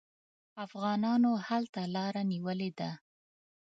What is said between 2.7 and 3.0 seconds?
ده.